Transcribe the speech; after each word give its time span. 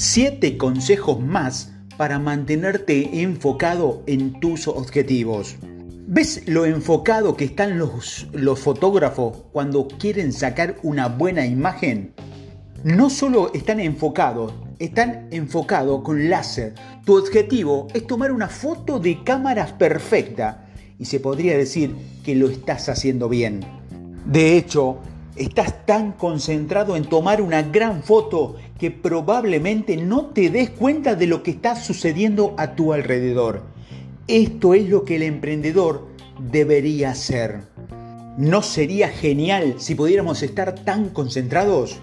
7 0.00 0.56
consejos 0.58 1.18
más 1.18 1.72
para 1.96 2.20
mantenerte 2.20 3.20
enfocado 3.20 4.04
en 4.06 4.38
tus 4.38 4.68
objetivos. 4.68 5.56
¿Ves 6.06 6.44
lo 6.46 6.66
enfocado 6.66 7.36
que 7.36 7.46
están 7.46 7.78
los, 7.80 8.28
fotógrafos 8.60 9.38
cuando 9.50 9.88
quieren 9.88 10.32
sacar 10.32 10.76
una 10.84 11.08
buena 11.08 11.46
imagen? 11.46 12.12
No 12.84 13.10
solo 13.10 13.52
están 13.54 13.80
enfocados, 13.80 14.52
están 14.78 15.26
enfocados 15.32 16.02
con 16.02 16.30
láser. 16.30 16.74
Tu 17.04 17.18
objetivo 17.18 17.88
es 17.92 18.06
tomar 18.06 18.30
una 18.30 18.46
foto 18.46 19.00
de 19.00 19.24
cámaras 19.24 19.72
perfecta 19.72 20.68
y 20.96 21.06
se 21.06 21.18
podría 21.18 21.58
decir 21.58 21.92
que 22.24 22.36
lo 22.36 22.48
estás 22.48 22.88
haciendo 22.88 23.28
bien. 23.28 23.64
De 24.24 24.56
hecho, 24.56 25.00
estás 25.38 25.86
tan 25.86 26.12
concentrado 26.12 26.96
en 26.96 27.04
tomar 27.04 27.40
una 27.40 27.62
gran 27.62 28.02
foto 28.02 28.56
que 28.78 28.90
probablemente 28.90 29.96
no 29.96 30.26
te 30.26 30.50
des 30.50 30.70
cuenta 30.70 31.14
de 31.14 31.26
lo 31.26 31.42
que 31.42 31.50
está 31.50 31.76
sucediendo 31.76 32.54
a 32.56 32.74
tu 32.74 32.92
alrededor. 32.92 33.62
Esto 34.28 34.74
es 34.74 34.88
lo 34.88 35.04
que 35.04 35.16
el 35.16 35.22
emprendedor 35.22 36.08
debería 36.38 37.10
hacer. 37.10 37.62
¿No 38.36 38.62
sería 38.62 39.08
genial 39.08 39.74
si 39.78 39.96
pudiéramos 39.96 40.42
estar 40.42 40.74
tan 40.76 41.08
concentrados? 41.08 41.98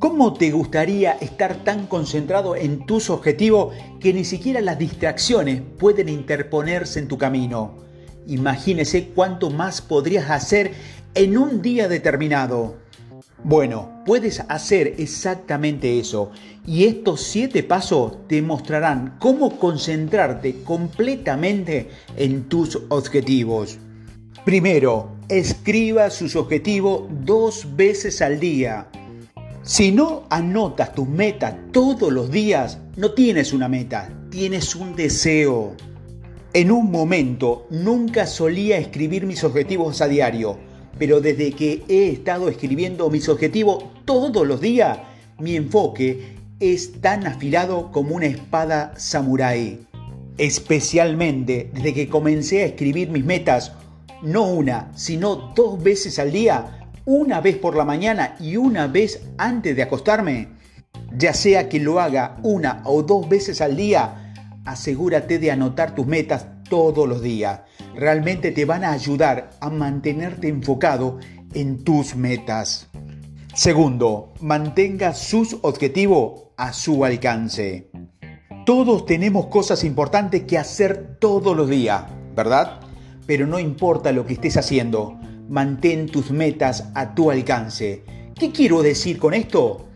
¿Cómo 0.00 0.32
te 0.32 0.50
gustaría 0.50 1.12
estar 1.12 1.62
tan 1.62 1.86
concentrado 1.86 2.56
en 2.56 2.86
tus 2.86 3.10
objetivos 3.10 3.74
que 4.00 4.12
ni 4.12 4.24
siquiera 4.24 4.60
las 4.62 4.78
distracciones 4.78 5.62
pueden 5.78 6.08
interponerse 6.08 6.98
en 6.98 7.06
tu 7.06 7.18
camino? 7.18 7.76
Imagínese 8.26 9.10
cuánto 9.14 9.50
más 9.50 9.80
podrías 9.82 10.30
hacer 10.30 10.72
en 11.14 11.36
un 11.36 11.62
día 11.62 11.86
determinado. 11.86 12.76
Bueno, 13.42 14.02
puedes 14.06 14.40
hacer 14.48 14.94
exactamente 14.98 15.98
eso 15.98 16.30
y 16.66 16.84
estos 16.84 17.22
siete 17.22 17.62
pasos 17.62 18.26
te 18.28 18.42
mostrarán 18.42 19.16
cómo 19.18 19.58
concentrarte 19.58 20.62
completamente 20.62 21.88
en 22.16 22.44
tus 22.48 22.78
objetivos. 22.88 23.78
Primero, 24.44 25.16
escriba 25.28 26.10
sus 26.10 26.36
objetivos 26.36 27.04
dos 27.24 27.66
veces 27.76 28.22
al 28.22 28.40
día. 28.40 28.88
Si 29.62 29.92
no 29.92 30.24
anotas 30.30 30.94
tus 30.94 31.08
metas 31.08 31.54
todos 31.72 32.12
los 32.12 32.30
días, 32.30 32.78
no 32.96 33.12
tienes 33.12 33.52
una 33.52 33.68
meta, 33.68 34.10
tienes 34.30 34.74
un 34.74 34.96
deseo. 34.96 35.74
En 36.52 36.70
un 36.70 36.90
momento 36.90 37.66
nunca 37.70 38.26
solía 38.26 38.78
escribir 38.78 39.26
mis 39.26 39.44
objetivos 39.44 40.00
a 40.00 40.08
diario 40.08 40.69
pero 41.00 41.22
desde 41.22 41.52
que 41.52 41.82
he 41.88 42.10
estado 42.10 42.50
escribiendo 42.50 43.08
mis 43.08 43.26
objetivos 43.30 43.82
todos 44.04 44.46
los 44.46 44.60
días, 44.60 44.98
mi 45.38 45.56
enfoque 45.56 46.36
es 46.60 47.00
tan 47.00 47.26
afilado 47.26 47.90
como 47.90 48.16
una 48.16 48.26
espada 48.26 48.92
samurái. 48.98 49.86
Especialmente 50.36 51.70
desde 51.72 51.94
que 51.94 52.10
comencé 52.10 52.62
a 52.62 52.66
escribir 52.66 53.08
mis 53.08 53.24
metas, 53.24 53.72
no 54.22 54.44
una, 54.44 54.92
sino 54.94 55.54
dos 55.56 55.82
veces 55.82 56.18
al 56.18 56.32
día, 56.32 56.90
una 57.06 57.40
vez 57.40 57.56
por 57.56 57.76
la 57.76 57.86
mañana 57.86 58.36
y 58.38 58.58
una 58.58 58.86
vez 58.86 59.22
antes 59.38 59.74
de 59.74 59.82
acostarme. 59.82 60.48
Ya 61.16 61.32
sea 61.32 61.70
que 61.70 61.80
lo 61.80 61.98
haga 61.98 62.36
una 62.42 62.82
o 62.84 63.02
dos 63.02 63.26
veces 63.26 63.62
al 63.62 63.74
día, 63.74 64.34
asegúrate 64.66 65.38
de 65.38 65.50
anotar 65.50 65.94
tus 65.94 66.06
metas 66.06 66.44
todos 66.70 67.06
los 67.06 67.20
días 67.20 67.60
realmente 67.94 68.52
te 68.52 68.64
van 68.64 68.84
a 68.84 68.92
ayudar 68.92 69.50
a 69.60 69.68
mantenerte 69.68 70.48
enfocado 70.48 71.18
en 71.52 71.84
tus 71.84 72.16
metas. 72.16 72.88
Segundo, 73.54 74.32
mantenga 74.40 75.12
sus 75.12 75.58
objetivos 75.60 76.44
a 76.56 76.72
su 76.72 77.04
alcance. 77.04 77.90
Todos 78.64 79.04
tenemos 79.04 79.46
cosas 79.46 79.84
importantes 79.84 80.44
que 80.44 80.56
hacer 80.56 81.18
todos 81.18 81.56
los 81.56 81.68
días, 81.68 82.04
¿verdad? 82.34 82.80
Pero 83.26 83.46
no 83.46 83.58
importa 83.58 84.12
lo 84.12 84.24
que 84.24 84.34
estés 84.34 84.56
haciendo, 84.56 85.18
mantén 85.48 86.06
tus 86.06 86.30
metas 86.30 86.90
a 86.94 87.14
tu 87.14 87.30
alcance. 87.30 88.04
¿Qué 88.34 88.52
quiero 88.52 88.82
decir 88.82 89.18
con 89.18 89.34
esto? 89.34 89.88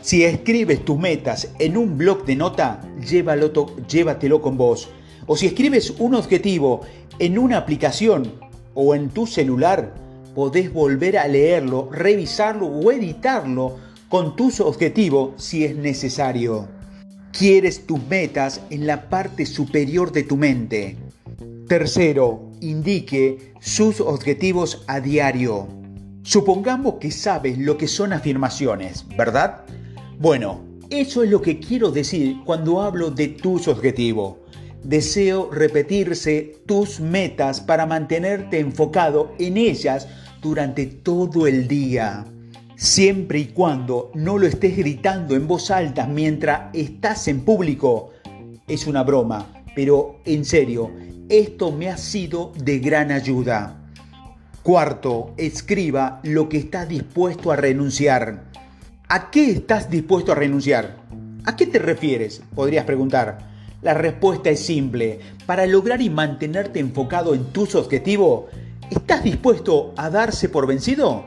Si 0.00 0.24
escribes 0.24 0.84
tus 0.84 0.98
metas 0.98 1.50
en 1.58 1.76
un 1.76 1.98
blog 1.98 2.24
de 2.24 2.36
nota, 2.36 2.80
llévatelo 3.06 4.40
con 4.40 4.56
vos. 4.56 4.88
O 5.32 5.36
si 5.36 5.46
escribes 5.46 5.94
un 6.00 6.16
objetivo 6.16 6.80
en 7.20 7.38
una 7.38 7.58
aplicación 7.58 8.32
o 8.74 8.96
en 8.96 9.10
tu 9.10 9.28
celular, 9.28 9.94
podés 10.34 10.72
volver 10.72 11.16
a 11.18 11.28
leerlo, 11.28 11.88
revisarlo 11.92 12.66
o 12.66 12.90
editarlo 12.90 13.76
con 14.08 14.34
tus 14.34 14.58
objetivos 14.58 15.40
si 15.40 15.64
es 15.64 15.76
necesario. 15.76 16.66
Quieres 17.30 17.86
tus 17.86 18.04
metas 18.08 18.60
en 18.70 18.88
la 18.88 19.08
parte 19.08 19.46
superior 19.46 20.10
de 20.10 20.24
tu 20.24 20.36
mente. 20.36 20.96
Tercero, 21.68 22.50
indique 22.60 23.54
sus 23.60 24.00
objetivos 24.00 24.82
a 24.88 24.98
diario. 24.98 25.68
Supongamos 26.24 26.94
que 26.94 27.12
sabes 27.12 27.56
lo 27.56 27.78
que 27.78 27.86
son 27.86 28.12
afirmaciones, 28.12 29.06
¿verdad? 29.16 29.60
Bueno, 30.18 30.64
eso 30.90 31.22
es 31.22 31.30
lo 31.30 31.40
que 31.40 31.60
quiero 31.60 31.92
decir 31.92 32.38
cuando 32.44 32.82
hablo 32.82 33.12
de 33.12 33.28
tus 33.28 33.68
objetivos. 33.68 34.38
Deseo 34.84 35.50
repetirse 35.50 36.56
tus 36.64 37.00
metas 37.00 37.60
para 37.60 37.84
mantenerte 37.84 38.58
enfocado 38.58 39.34
en 39.38 39.58
ellas 39.58 40.08
durante 40.40 40.86
todo 40.86 41.46
el 41.46 41.68
día. 41.68 42.24
Siempre 42.76 43.40
y 43.40 43.44
cuando 43.46 44.10
no 44.14 44.38
lo 44.38 44.46
estés 44.46 44.76
gritando 44.76 45.36
en 45.36 45.46
voz 45.46 45.70
alta 45.70 46.06
mientras 46.06 46.74
estás 46.74 47.28
en 47.28 47.40
público. 47.40 48.12
Es 48.66 48.86
una 48.86 49.02
broma, 49.02 49.64
pero 49.74 50.20
en 50.24 50.46
serio, 50.46 50.90
esto 51.28 51.72
me 51.72 51.90
ha 51.90 51.98
sido 51.98 52.52
de 52.56 52.78
gran 52.78 53.12
ayuda. 53.12 53.84
Cuarto, 54.62 55.34
escriba 55.36 56.20
lo 56.22 56.48
que 56.48 56.56
estás 56.56 56.88
dispuesto 56.88 57.52
a 57.52 57.56
renunciar. 57.56 58.44
¿A 59.08 59.30
qué 59.30 59.50
estás 59.50 59.90
dispuesto 59.90 60.32
a 60.32 60.36
renunciar? 60.36 60.96
¿A 61.44 61.54
qué 61.56 61.66
te 61.66 61.78
refieres? 61.78 62.42
Podrías 62.54 62.86
preguntar. 62.86 63.49
La 63.82 63.94
respuesta 63.94 64.50
es 64.50 64.60
simple. 64.60 65.20
Para 65.46 65.66
lograr 65.66 66.02
y 66.02 66.10
mantenerte 66.10 66.80
enfocado 66.80 67.34
en 67.34 67.46
tus 67.46 67.74
objetivos, 67.74 68.44
¿estás 68.90 69.24
dispuesto 69.24 69.94
a 69.96 70.10
darse 70.10 70.50
por 70.50 70.66
vencido? 70.66 71.26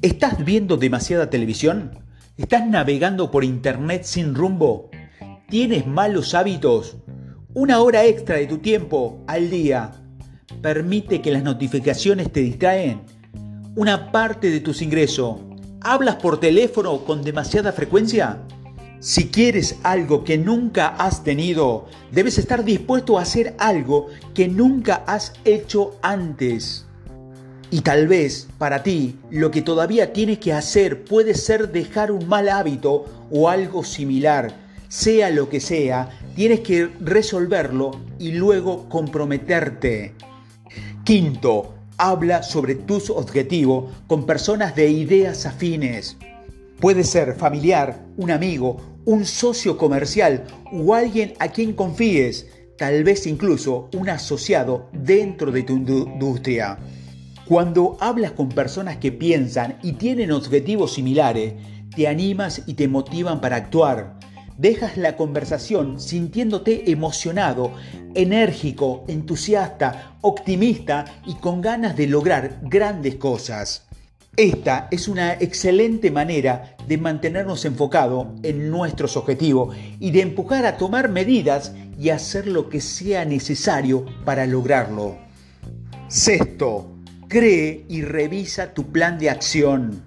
¿Estás 0.00 0.42
viendo 0.42 0.78
demasiada 0.78 1.28
televisión? 1.28 1.98
¿Estás 2.38 2.66
navegando 2.66 3.30
por 3.30 3.44
internet 3.44 4.04
sin 4.04 4.34
rumbo? 4.34 4.90
¿Tienes 5.48 5.86
malos 5.86 6.34
hábitos? 6.34 6.96
Una 7.52 7.80
hora 7.80 8.04
extra 8.04 8.36
de 8.36 8.46
tu 8.46 8.58
tiempo 8.58 9.22
al 9.26 9.50
día 9.50 9.92
permite 10.62 11.20
que 11.20 11.30
las 11.30 11.42
notificaciones 11.42 12.32
te 12.32 12.40
distraen. 12.40 13.02
Una 13.74 14.10
parte 14.12 14.50
de 14.50 14.60
tus 14.60 14.80
ingresos. 14.80 15.40
¿Hablas 15.82 16.16
por 16.16 16.40
teléfono 16.40 17.04
con 17.04 17.22
demasiada 17.22 17.72
frecuencia? 17.72 18.42
Si 18.98 19.28
quieres 19.28 19.76
algo 19.82 20.24
que 20.24 20.38
nunca 20.38 20.88
has 20.88 21.22
tenido, 21.22 21.86
debes 22.12 22.38
estar 22.38 22.64
dispuesto 22.64 23.18
a 23.18 23.22
hacer 23.22 23.54
algo 23.58 24.06
que 24.34 24.48
nunca 24.48 25.04
has 25.06 25.34
hecho 25.44 25.96
antes. 26.02 26.86
Y 27.70 27.82
tal 27.82 28.08
vez 28.08 28.48
para 28.58 28.82
ti 28.82 29.16
lo 29.30 29.50
que 29.50 29.60
todavía 29.60 30.12
tienes 30.12 30.38
que 30.38 30.52
hacer 30.52 31.04
puede 31.04 31.34
ser 31.34 31.72
dejar 31.72 32.10
un 32.10 32.26
mal 32.26 32.48
hábito 32.48 33.04
o 33.30 33.48
algo 33.48 33.84
similar. 33.84 34.54
Sea 34.88 35.30
lo 35.30 35.48
que 35.50 35.60
sea, 35.60 36.08
tienes 36.34 36.60
que 36.60 36.88
resolverlo 37.00 37.90
y 38.18 38.32
luego 38.32 38.88
comprometerte. 38.88 40.14
Quinto, 41.04 41.74
habla 41.98 42.42
sobre 42.42 42.76
tus 42.76 43.10
objetivos 43.10 43.92
con 44.06 44.26
personas 44.26 44.74
de 44.74 44.88
ideas 44.88 45.44
afines. 45.44 46.16
Puede 46.80 47.04
ser 47.04 47.34
familiar, 47.34 48.04
un 48.18 48.30
amigo, 48.30 48.76
un 49.06 49.24
socio 49.24 49.78
comercial 49.78 50.44
o 50.70 50.94
alguien 50.94 51.32
a 51.38 51.48
quien 51.48 51.72
confíes, 51.72 52.48
tal 52.76 53.02
vez 53.02 53.26
incluso 53.26 53.88
un 53.94 54.10
asociado 54.10 54.90
dentro 54.92 55.50
de 55.52 55.62
tu 55.62 55.72
industria. 55.72 56.78
Cuando 57.46 57.96
hablas 58.00 58.32
con 58.32 58.50
personas 58.50 58.98
que 58.98 59.10
piensan 59.10 59.78
y 59.82 59.92
tienen 59.92 60.32
objetivos 60.32 60.92
similares, 60.92 61.54
te 61.94 62.08
animas 62.08 62.62
y 62.66 62.74
te 62.74 62.88
motivan 62.88 63.40
para 63.40 63.56
actuar. 63.56 64.18
Dejas 64.58 64.98
la 64.98 65.16
conversación 65.16 65.98
sintiéndote 65.98 66.90
emocionado, 66.90 67.72
enérgico, 68.14 69.04
entusiasta, 69.08 70.18
optimista 70.20 71.04
y 71.26 71.34
con 71.34 71.62
ganas 71.62 71.96
de 71.96 72.06
lograr 72.06 72.58
grandes 72.62 73.14
cosas. 73.14 73.85
Esta 74.36 74.88
es 74.90 75.08
una 75.08 75.32
excelente 75.32 76.10
manera 76.10 76.76
de 76.86 76.98
mantenernos 76.98 77.64
enfocados 77.64 78.26
en 78.42 78.70
nuestros 78.70 79.16
objetivos 79.16 79.74
y 79.98 80.10
de 80.10 80.20
empujar 80.20 80.66
a 80.66 80.76
tomar 80.76 81.08
medidas 81.08 81.72
y 81.98 82.10
hacer 82.10 82.46
lo 82.46 82.68
que 82.68 82.82
sea 82.82 83.24
necesario 83.24 84.04
para 84.26 84.44
lograrlo. 84.44 85.16
Sexto, 86.08 86.96
cree 87.28 87.86
y 87.88 88.02
revisa 88.02 88.74
tu 88.74 88.92
plan 88.92 89.18
de 89.18 89.30
acción. 89.30 90.02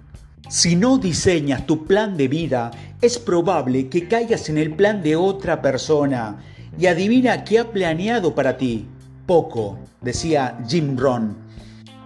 Si 0.48 0.76
no 0.76 0.98
diseñas 0.98 1.66
tu 1.66 1.84
plan 1.84 2.16
de 2.16 2.28
vida, 2.28 2.70
es 3.02 3.18
probable 3.18 3.88
que 3.88 4.06
caigas 4.06 4.48
en 4.48 4.58
el 4.58 4.76
plan 4.76 5.02
de 5.02 5.16
otra 5.16 5.60
persona. 5.60 6.38
Y 6.78 6.86
adivina 6.86 7.42
qué 7.42 7.58
ha 7.58 7.72
planeado 7.72 8.32
para 8.32 8.56
ti. 8.56 8.86
Poco, 9.26 9.78
decía 10.00 10.56
Jim 10.68 10.96
Rohn. 10.96 11.36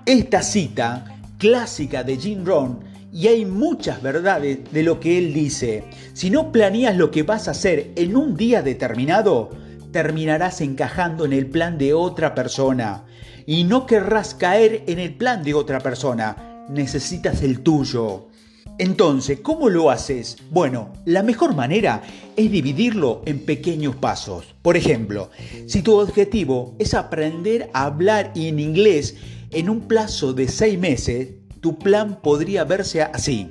Esta 0.06 0.42
cita, 0.42 1.13
clásica 1.38 2.02
de 2.02 2.16
Jim 2.16 2.44
Rohn, 2.44 2.80
y 3.12 3.28
hay 3.28 3.44
muchas 3.44 4.02
verdades 4.02 4.58
de 4.72 4.82
lo 4.82 4.98
que 4.98 5.18
él 5.18 5.32
dice. 5.32 5.84
Si 6.14 6.30
no 6.30 6.50
planeas 6.50 6.96
lo 6.96 7.12
que 7.12 7.22
vas 7.22 7.46
a 7.46 7.52
hacer 7.52 7.92
en 7.94 8.16
un 8.16 8.36
día 8.36 8.60
determinado, 8.60 9.50
terminarás 9.92 10.60
encajando 10.60 11.24
en 11.24 11.32
el 11.32 11.46
plan 11.46 11.78
de 11.78 11.94
otra 11.94 12.34
persona. 12.34 13.04
Y 13.46 13.62
no 13.62 13.86
querrás 13.86 14.34
caer 14.34 14.82
en 14.88 14.98
el 14.98 15.14
plan 15.14 15.44
de 15.44 15.54
otra 15.54 15.78
persona. 15.78 16.66
Necesitas 16.68 17.42
el 17.42 17.60
tuyo. 17.60 18.30
Entonces, 18.78 19.38
¿cómo 19.40 19.68
lo 19.68 19.90
haces? 19.92 20.36
Bueno, 20.50 20.92
la 21.04 21.22
mejor 21.22 21.54
manera 21.54 22.02
es 22.34 22.50
dividirlo 22.50 23.22
en 23.24 23.44
pequeños 23.44 23.94
pasos. 23.94 24.56
Por 24.62 24.76
ejemplo, 24.76 25.30
si 25.68 25.82
tu 25.82 25.96
objetivo 26.00 26.74
es 26.80 26.94
aprender 26.94 27.70
a 27.72 27.84
hablar 27.84 28.32
en 28.34 28.58
inglés 28.58 29.14
en 29.54 29.70
un 29.70 29.82
plazo 29.82 30.32
de 30.32 30.48
seis 30.48 30.78
meses, 30.78 31.28
tu 31.60 31.78
plan 31.78 32.20
podría 32.20 32.64
verse 32.64 33.02
así. 33.02 33.50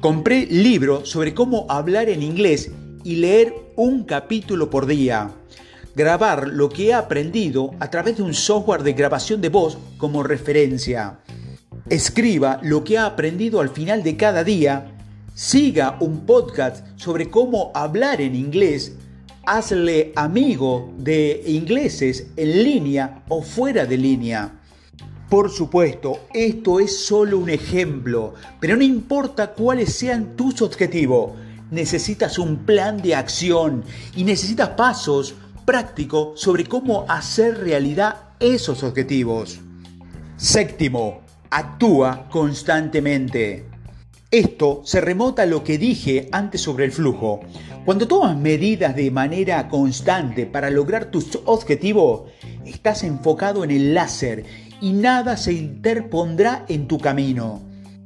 Compré 0.00 0.46
libros 0.46 1.08
sobre 1.08 1.34
cómo 1.34 1.66
hablar 1.68 2.08
en 2.08 2.22
inglés 2.22 2.70
y 3.04 3.16
leer 3.16 3.54
un 3.76 4.04
capítulo 4.04 4.70
por 4.70 4.86
día. 4.86 5.30
Grabar 5.94 6.48
lo 6.48 6.68
que 6.68 6.88
he 6.88 6.94
aprendido 6.94 7.70
a 7.80 7.90
través 7.90 8.16
de 8.16 8.22
un 8.22 8.34
software 8.34 8.82
de 8.82 8.92
grabación 8.92 9.40
de 9.40 9.48
voz 9.48 9.78
como 9.98 10.22
referencia. 10.22 11.20
Escriba 11.88 12.60
lo 12.62 12.84
que 12.84 12.98
ha 12.98 13.06
aprendido 13.06 13.60
al 13.60 13.70
final 13.70 14.02
de 14.02 14.16
cada 14.16 14.44
día. 14.44 14.96
Siga 15.34 15.96
un 16.00 16.26
podcast 16.26 16.86
sobre 16.96 17.30
cómo 17.30 17.70
hablar 17.74 18.20
en 18.20 18.34
inglés. 18.34 18.96
Hazle 19.46 20.12
amigo 20.16 20.92
de 20.98 21.42
ingleses 21.46 22.26
en 22.36 22.64
línea 22.64 23.22
o 23.28 23.42
fuera 23.42 23.86
de 23.86 23.96
línea. 23.96 24.59
Por 25.30 25.48
supuesto, 25.48 26.18
esto 26.34 26.80
es 26.80 27.04
solo 27.04 27.38
un 27.38 27.50
ejemplo, 27.50 28.34
pero 28.58 28.76
no 28.76 28.82
importa 28.82 29.52
cuáles 29.52 29.94
sean 29.94 30.34
tus 30.34 30.60
objetivos, 30.60 31.34
necesitas 31.70 32.36
un 32.36 32.66
plan 32.66 33.00
de 33.00 33.14
acción 33.14 33.84
y 34.16 34.24
necesitas 34.24 34.70
pasos 34.70 35.36
prácticos 35.64 36.40
sobre 36.40 36.64
cómo 36.64 37.04
hacer 37.08 37.58
realidad 37.58 38.30
esos 38.40 38.82
objetivos. 38.82 39.60
Séptimo, 40.36 41.20
actúa 41.48 42.28
constantemente. 42.28 43.66
Esto 44.32 44.82
se 44.84 45.00
remota 45.00 45.42
a 45.42 45.46
lo 45.46 45.62
que 45.62 45.78
dije 45.78 46.28
antes 46.32 46.60
sobre 46.60 46.86
el 46.86 46.92
flujo. 46.92 47.38
Cuando 47.84 48.08
tomas 48.08 48.36
medidas 48.36 48.96
de 48.96 49.12
manera 49.12 49.68
constante 49.68 50.46
para 50.46 50.70
lograr 50.70 51.12
tus 51.12 51.38
objetivos, 51.44 52.22
estás 52.64 53.04
enfocado 53.04 53.62
en 53.62 53.70
el 53.70 53.94
láser 53.94 54.69
y 54.80 54.92
nada 54.92 55.36
se 55.36 55.52
interpondrá 55.52 56.64
en 56.68 56.88
tu 56.88 56.98
camino. 56.98 57.62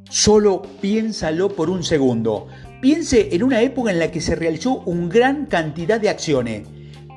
Solo 0.09 0.63
piénsalo 0.81 1.49
por 1.49 1.71
un 1.71 1.83
segundo. 1.83 2.49
Piense 2.81 3.35
en 3.35 3.43
una 3.43 3.63
época 3.63 3.91
en 3.91 3.99
la 3.99 4.11
que 4.11 4.21
se 4.21 4.35
realizó 4.35 4.81
una 4.81 5.09
gran 5.09 5.47
cantidad 5.47 6.01
de 6.01 6.11
acciones. 6.11 6.67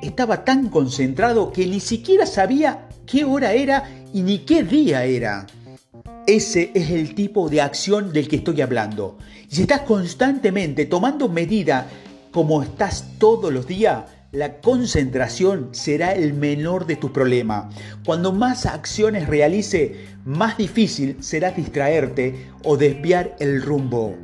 Estaba 0.02 0.44
tan 0.44 0.68
concentrado 0.68 1.52
que 1.52 1.66
ni 1.66 1.80
siquiera 1.80 2.26
sabía 2.26 2.88
qué 3.06 3.24
hora 3.24 3.52
era 3.52 3.84
y 4.12 4.22
ni 4.22 4.38
qué 4.38 4.62
día 4.62 5.04
era. 5.04 5.46
Ese 6.26 6.70
es 6.74 6.90
el 6.90 7.14
tipo 7.14 7.48
de 7.48 7.60
acción 7.60 8.12
del 8.12 8.28
que 8.28 8.36
estoy 8.36 8.60
hablando. 8.60 9.18
Si 9.48 9.62
estás 9.62 9.80
constantemente 9.80 10.86
tomando 10.86 11.28
medida 11.28 11.86
como 12.30 12.62
estás 12.62 13.12
todos 13.18 13.52
los 13.52 13.66
días, 13.66 14.04
la 14.30 14.60
concentración 14.60 15.70
será 15.72 16.12
el 16.12 16.34
menor 16.34 16.86
de 16.86 16.96
tus 16.96 17.12
problemas. 17.12 17.74
Cuando 18.04 18.30
más 18.30 18.66
acciones 18.66 19.26
realice, 19.26 20.04
más 20.26 20.58
difícil 20.58 21.16
será 21.20 21.52
distraerte 21.52 22.46
o 22.62 22.76
desviar 22.76 23.34
el 23.40 23.62
rumbo. 23.62 24.14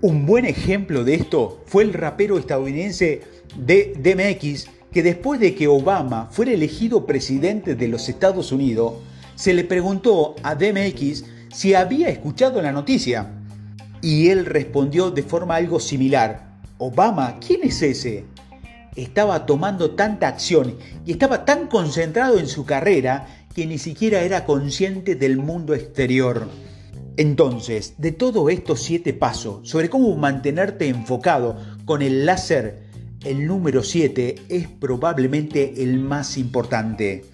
Un 0.00 0.24
buen 0.24 0.46
ejemplo 0.46 1.04
de 1.04 1.14
esto 1.14 1.62
fue 1.66 1.82
el 1.82 1.92
rapero 1.92 2.38
estadounidense 2.38 3.22
de 3.56 3.92
DMX, 3.98 4.66
que 4.90 5.02
después 5.02 5.40
de 5.40 5.54
que 5.54 5.68
Obama 5.68 6.28
fuera 6.30 6.52
elegido 6.52 7.04
presidente 7.04 7.74
de 7.74 7.88
los 7.88 8.08
Estados 8.08 8.50
Unidos, 8.50 8.94
se 9.34 9.52
le 9.52 9.64
preguntó 9.64 10.36
a 10.42 10.54
DMX 10.54 11.24
si 11.52 11.74
había 11.74 12.08
escuchado 12.08 12.62
la 12.62 12.72
noticia. 12.72 13.30
Y 14.00 14.28
él 14.28 14.46
respondió 14.46 15.10
de 15.10 15.22
forma 15.22 15.56
algo 15.56 15.80
similar. 15.80 16.54
Obama, 16.78 17.38
¿quién 17.40 17.60
es 17.62 17.82
ese? 17.82 18.24
Estaba 18.96 19.46
tomando 19.46 19.92
tanta 19.92 20.28
acción 20.28 20.76
y 21.04 21.12
estaba 21.12 21.44
tan 21.44 21.66
concentrado 21.68 22.38
en 22.38 22.46
su 22.46 22.64
carrera 22.64 23.46
que 23.54 23.66
ni 23.66 23.78
siquiera 23.78 24.22
era 24.22 24.44
consciente 24.44 25.14
del 25.14 25.36
mundo 25.36 25.74
exterior. 25.74 26.48
Entonces, 27.16 27.94
de 27.98 28.12
todos 28.12 28.50
estos 28.50 28.82
siete 28.82 29.12
pasos 29.12 29.68
sobre 29.68 29.88
cómo 29.88 30.16
mantenerte 30.16 30.88
enfocado 30.88 31.56
con 31.84 32.02
el 32.02 32.26
láser, 32.26 32.82
el 33.24 33.46
número 33.46 33.82
7 33.82 34.34
es 34.48 34.68
probablemente 34.68 35.82
el 35.82 35.98
más 35.98 36.36
importante. 36.36 37.24